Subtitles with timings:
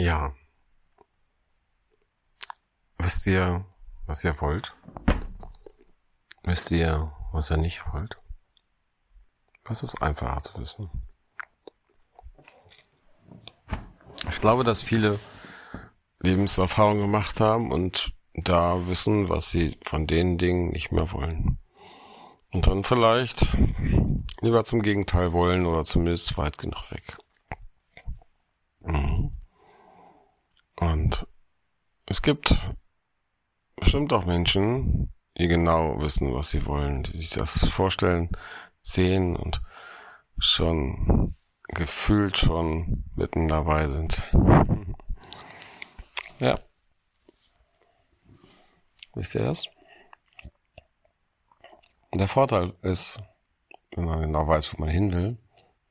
[0.00, 0.34] Ja.
[2.96, 3.66] Wisst ihr,
[4.06, 4.74] was ihr wollt?
[6.42, 8.18] Wisst ihr, was ihr nicht wollt?
[9.64, 10.90] Das ist einfacher zu wissen.
[14.30, 15.20] Ich glaube, dass viele
[16.20, 21.58] Lebenserfahrungen gemacht haben und da wissen, was sie von den Dingen nicht mehr wollen.
[22.52, 23.46] Und dann vielleicht
[24.40, 27.18] lieber zum Gegenteil wollen oder zumindest weit genug weg.
[28.80, 29.36] Mhm.
[30.80, 31.26] Und
[32.10, 32.60] es gibt
[33.76, 38.30] bestimmt auch Menschen, die genau wissen, was sie wollen, die sich das vorstellen,
[38.82, 39.62] sehen und
[40.36, 41.36] schon
[41.68, 44.20] gefühlt schon mitten dabei sind.
[46.40, 46.56] ja.
[49.14, 49.68] Wisst ihr das?
[52.12, 53.20] Der Vorteil ist,
[53.94, 55.38] wenn man genau weiß, wo man hin will,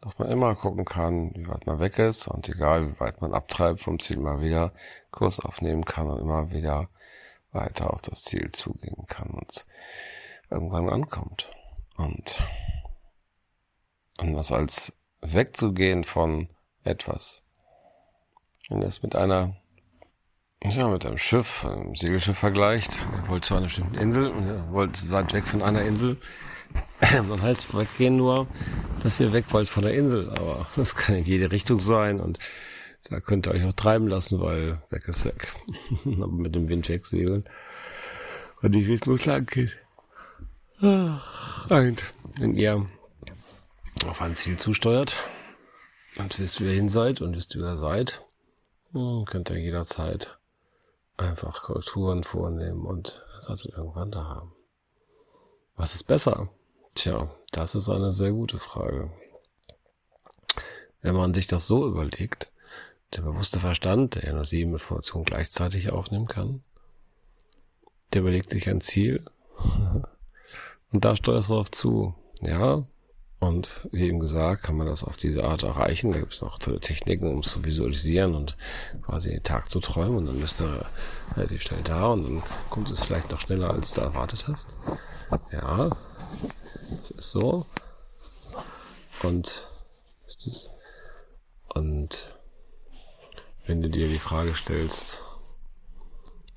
[0.00, 3.34] dass man immer gucken kann, wie weit man weg ist und egal wie weit man
[3.34, 4.72] abtreibt vom Ziel mal wieder
[5.10, 6.88] Kurs aufnehmen kann und immer wieder
[7.52, 9.66] weiter auf das Ziel zugehen kann und
[10.50, 11.50] irgendwann ankommt.
[11.96, 12.40] Und
[14.18, 16.48] anders als wegzugehen von
[16.84, 17.42] etwas.
[18.68, 19.56] Wenn das mit einer,
[20.62, 24.72] ja, mit einem Schiff, einem Segelschiff vergleicht, er wollte zu einer bestimmten Insel und er
[24.72, 26.18] wollte seid weg von einer Insel,
[27.00, 28.46] dann heißt weggehen nur,
[29.02, 32.38] dass ihr weg wollt von der Insel, aber das kann in jede Richtung sein und
[33.08, 35.52] da könnt ihr euch auch treiben lassen, weil weg ist weg.
[36.04, 37.48] aber mit dem Wind wegsegeln.
[38.60, 39.76] Und nicht, wie es loslang geht.
[40.80, 41.18] Und
[42.38, 42.86] wenn ihr
[44.06, 45.16] auf ein Ziel zusteuert
[46.16, 48.20] und wisst, wie ihr hin seid und wisst, wie ihr seid,
[48.92, 50.38] könnt ihr jederzeit
[51.16, 53.24] einfach Korrekturen vornehmen und
[53.64, 54.52] ihr irgendwann da haben.
[55.76, 56.50] Was ist besser?
[56.98, 59.12] Tja, das ist eine sehr gute Frage.
[61.00, 62.50] Wenn man sich das so überlegt,
[63.14, 66.64] der bewusste Verstand, der ja nur sieben Informationen gleichzeitig aufnehmen kann,
[68.12, 69.24] der überlegt sich ein Ziel
[70.92, 72.16] und da steuerst du darauf zu.
[72.40, 72.84] Ja,
[73.38, 76.10] und wie eben gesagt, kann man das auf diese Art erreichen.
[76.10, 78.56] Da gibt es noch tolle Techniken, um es zu visualisieren und
[79.02, 80.16] quasi den Tag zu träumen.
[80.16, 80.64] Und dann bist du
[81.36, 84.76] relativ schnell da und dann kommt es vielleicht noch schneller, als du erwartet hast.
[85.52, 85.90] Ja,
[87.16, 87.66] so.
[89.22, 89.66] Und,
[90.26, 90.70] ist das?
[91.74, 92.34] und
[93.66, 95.22] wenn du dir die Frage stellst,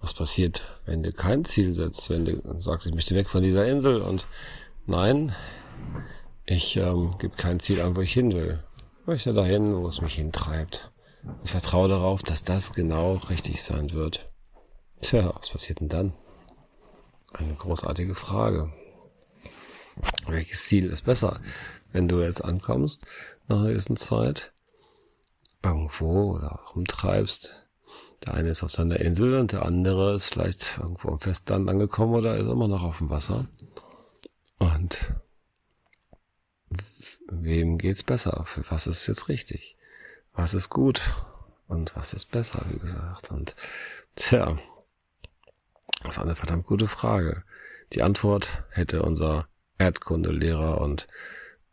[0.00, 3.66] was passiert, wenn du kein Ziel setzt, wenn du sagst, ich möchte weg von dieser
[3.66, 4.26] Insel und
[4.86, 5.34] nein,
[6.44, 8.62] ich ähm, gebe kein Ziel an, wo ich hin will.
[9.00, 10.90] Ich möchte dahin, wo es mich hintreibt.
[11.44, 14.30] Ich vertraue darauf, dass das genau richtig sein wird.
[15.00, 16.12] Tja, was passiert denn dann?
[17.32, 18.72] Eine großartige Frage.
[20.26, 21.40] Welches Ziel ist besser?
[21.92, 23.04] Wenn du jetzt ankommst,
[23.48, 24.52] nach einer gewissen Zeit,
[25.62, 27.66] irgendwo oder rumtreibst,
[28.24, 32.14] der eine ist auf seiner Insel und der andere ist vielleicht irgendwo am Festland angekommen
[32.14, 33.46] oder ist immer noch auf dem Wasser.
[34.58, 35.14] Und
[37.28, 38.44] wem geht's besser?
[38.46, 39.76] Für was ist jetzt richtig?
[40.32, 41.00] Was ist gut?
[41.68, 43.30] Und was ist besser, wie gesagt?
[43.30, 43.56] Und
[44.14, 44.58] tja,
[46.02, 47.42] das ist eine verdammt gute Frage.
[47.92, 51.06] Die Antwort hätte unser Erdkundelehrer und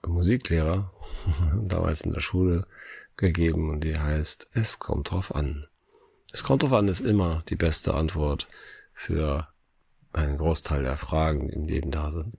[0.05, 0.91] Musiklehrer
[1.61, 2.67] damals in der Schule
[3.15, 5.67] gegeben und die heißt, es kommt drauf an.
[6.31, 8.47] Es kommt drauf an ist immer die beste Antwort
[8.93, 9.47] für
[10.13, 12.37] einen Großteil der Fragen, die im Leben da sind.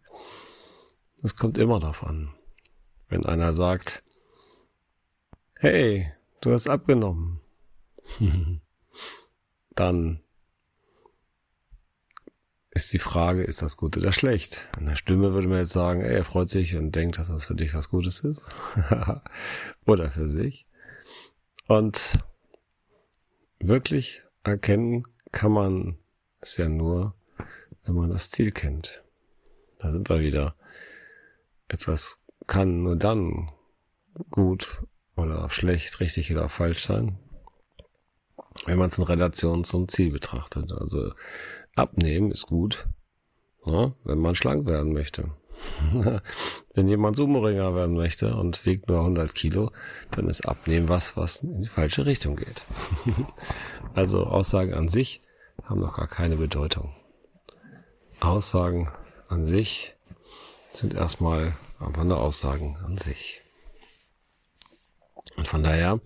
[1.22, 2.34] Es kommt immer drauf an.
[3.08, 4.02] Wenn einer sagt,
[5.54, 7.40] hey, du hast abgenommen,
[9.74, 10.23] dann
[12.74, 14.66] ist die Frage, ist das gut oder schlecht?
[14.78, 17.46] In der Stimme würde man jetzt sagen, ey, er freut sich und denkt, dass das
[17.46, 18.42] für dich was Gutes ist.
[19.86, 20.66] oder für sich.
[21.68, 22.18] Und
[23.60, 25.98] wirklich erkennen kann man
[26.40, 27.14] es ja nur,
[27.84, 29.02] wenn man das Ziel kennt.
[29.78, 30.56] Da sind wir wieder.
[31.68, 33.50] Etwas kann nur dann
[34.30, 34.82] gut
[35.16, 37.18] oder schlecht, richtig oder falsch sein,
[38.66, 40.72] wenn man es in Relation zum Ziel betrachtet.
[40.72, 41.12] Also
[41.76, 42.86] abnehmen ist gut,
[43.64, 45.32] ja, wenn man schlank werden möchte.
[46.74, 49.70] wenn jemand Sumo-Ringer werden möchte und wiegt nur 100 Kilo,
[50.10, 52.62] dann ist Abnehmen was, was in die falsche Richtung geht.
[53.94, 55.22] also Aussagen an sich
[55.62, 56.94] haben noch gar keine Bedeutung.
[58.20, 58.90] Aussagen
[59.28, 59.94] an sich
[60.72, 63.40] sind erstmal aber nur Aussagen an sich.
[65.36, 66.00] Und von daher,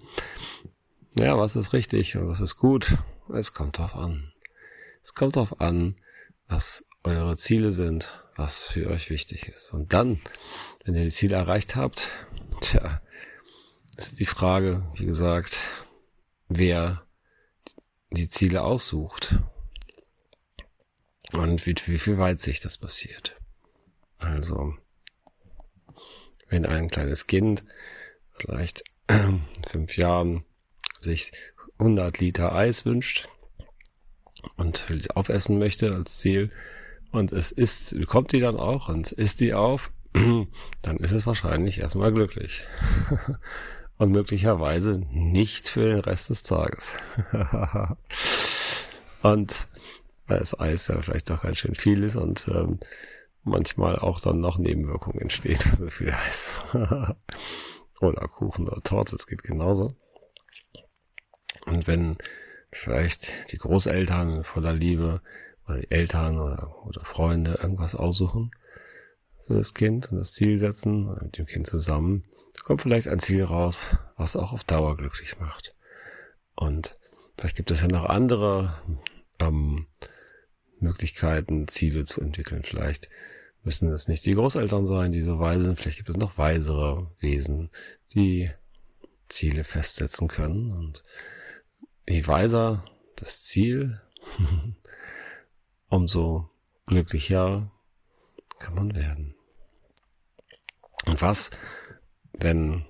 [1.19, 2.99] ja, was ist richtig und was ist gut?
[3.33, 4.33] Es kommt drauf an.
[5.09, 5.97] Es kommt drauf an,
[6.49, 9.73] was eure Ziele sind, was für euch wichtig ist.
[9.73, 10.21] Und dann,
[10.85, 12.11] wenn ihr die Ziele erreicht habt,
[12.61, 13.01] tja,
[13.97, 15.57] ist die Frage, wie gesagt,
[16.49, 17.07] wer
[18.11, 19.39] die Ziele aussucht
[21.33, 23.35] und wie, wie viel Weitsicht das passiert.
[24.19, 24.77] Also,
[26.51, 27.65] wenn ein kleines Kind
[28.37, 28.85] vielleicht
[29.71, 30.45] fünf Jahren
[31.01, 31.33] sich
[31.79, 33.27] 100 Liter Eis wünscht
[34.57, 36.49] und aufessen möchte als Ziel
[37.11, 39.91] und es ist, kommt die dann auch und isst die auf,
[40.83, 42.65] dann ist es wahrscheinlich erstmal glücklich.
[43.99, 46.93] und möglicherweise nicht für den Rest des Tages.
[49.23, 49.69] und
[50.27, 52.79] weil das Eis ja vielleicht doch ganz schön viel ist und ähm,
[53.43, 56.61] manchmal auch dann noch Nebenwirkungen entstehen, so viel Eis.
[58.01, 59.95] oder Kuchen oder Torte, das geht genauso.
[61.67, 62.19] Und wenn
[62.71, 65.21] vielleicht die Großeltern voller Liebe
[65.67, 68.51] oder die Eltern oder, oder Freunde irgendwas aussuchen
[69.47, 72.23] für das Kind und das Ziel setzen mit dem Kind zusammen,
[72.69, 73.81] kommt vielleicht ein Ziel raus,
[74.19, 75.75] was auch auf Dauer glücklich macht.
[76.55, 76.99] Und
[77.39, 78.75] vielleicht gibt es ja noch andere
[79.41, 79.87] ähm,
[80.79, 82.63] Möglichkeiten, Ziele zu entwickeln.
[82.63, 83.09] Vielleicht
[83.65, 85.81] müssen es nicht die Großeltern sein, die so weise sind.
[85.81, 87.71] Vielleicht gibt es noch weisere Wesen,
[88.13, 88.51] die
[89.31, 90.71] Ziele festsetzen können.
[90.73, 91.05] Und
[92.27, 92.85] weiser
[93.17, 94.01] das Ziel,
[95.89, 96.51] umso
[96.87, 97.71] glücklicher
[98.59, 99.35] kann man werden.
[101.07, 101.51] Und was,
[102.33, 102.87] wenn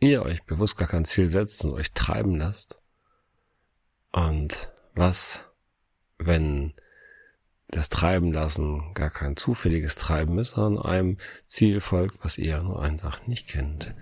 [0.00, 2.80] ihr euch bewusst gar kein Ziel setzt und euch treiben lasst?
[4.12, 5.44] Und was,
[6.18, 6.74] wenn
[7.68, 12.82] das Treiben lassen gar kein zufälliges Treiben ist, sondern einem Ziel folgt, was ihr nur
[12.82, 13.94] einfach nicht kennt.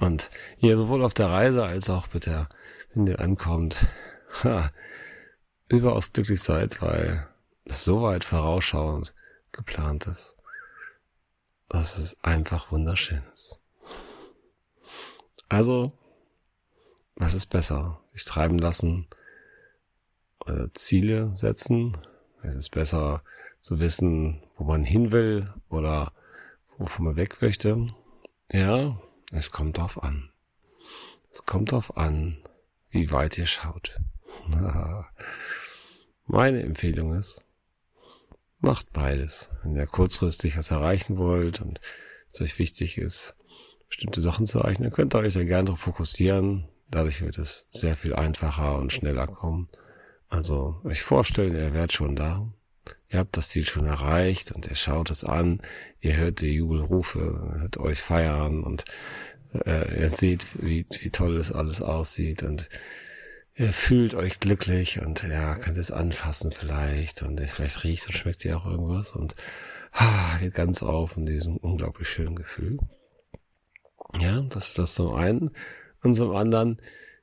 [0.00, 2.48] Und ihr sowohl auf der Reise als auch mit der,
[2.92, 3.86] wenn ihr ankommt,
[4.44, 4.70] ha,
[5.68, 7.26] überaus glücklich seid, weil
[7.64, 9.14] es so weit vorausschauend
[9.52, 10.36] geplant ist,
[11.68, 13.58] dass es einfach wunderschön ist.
[15.48, 15.92] Also,
[17.16, 18.00] was ist besser?
[18.12, 19.08] Sich treiben lassen
[20.40, 21.96] oder Ziele setzen
[22.44, 23.22] es ist besser
[23.60, 26.12] zu wissen, wo man hin will oder
[26.78, 27.86] wovon man weg möchte.
[28.52, 29.00] Ja,
[29.32, 30.30] es kommt drauf an.
[31.30, 32.38] Es kommt drauf an,
[32.90, 33.96] wie weit ihr schaut.
[36.26, 37.46] Meine Empfehlung ist,
[38.60, 39.50] macht beides.
[39.62, 41.80] Wenn ihr kurzfristig was erreichen wollt und
[42.32, 43.34] es euch wichtig ist,
[43.88, 46.68] bestimmte Sachen zu erreichen, dann könnt ihr euch da gerne darauf fokussieren.
[46.90, 49.68] Dadurch wird es sehr viel einfacher und schneller kommen.
[50.34, 52.52] Also euch vorstellen, ihr werdet schon da.
[53.08, 55.62] Ihr habt das Ziel schon erreicht und ihr schaut es an,
[56.00, 58.84] ihr hört die Jubelrufe, hört euch feiern und
[59.64, 62.68] äh, ihr seht, wie, wie toll es alles aussieht und
[63.54, 68.44] ihr fühlt euch glücklich und ja, könnt es anfassen vielleicht und vielleicht riecht und schmeckt
[68.44, 69.36] ihr auch irgendwas und
[69.92, 72.78] ah, geht ganz auf in diesem unglaublich schönen Gefühl.
[74.18, 75.52] Ja, das ist das zum einen.
[76.02, 76.80] Und zum anderen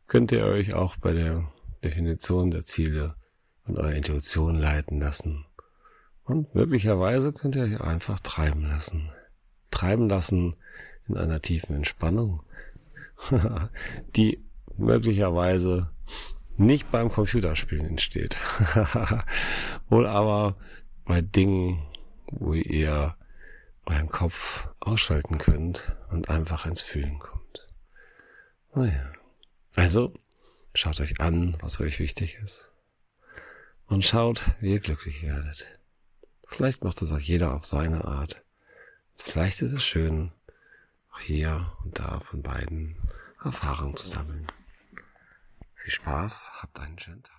[0.08, 1.52] könnt ihr euch auch bei der
[1.84, 3.16] Definition der Ziele
[3.66, 5.46] und eure Intuition leiten lassen.
[6.24, 9.10] Und möglicherweise könnt ihr euch einfach treiben lassen.
[9.72, 10.56] Treiben lassen
[11.08, 12.44] in einer tiefen Entspannung,
[14.16, 14.44] die
[14.78, 15.90] möglicherweise
[16.58, 18.38] nicht beim Computerspielen entsteht.
[19.90, 20.56] Wohl aber
[21.06, 21.86] bei Dingen,
[22.28, 23.16] wo ihr
[23.86, 27.68] euren Kopf ausschalten könnt und einfach ins Fühlen kommt.
[28.74, 29.12] Naja.
[29.76, 30.14] Also,
[30.74, 32.72] Schaut euch an, was euch wichtig ist.
[33.88, 35.66] Und schaut, wie ihr glücklich werdet.
[36.48, 38.42] Vielleicht macht es auch jeder auf seine Art.
[39.16, 40.32] Vielleicht ist es schön,
[41.12, 42.96] auch hier und da von beiden
[43.44, 44.48] Erfahrungen zu sammeln.
[45.76, 47.32] Viel Spaß, habt einen schönen Tag.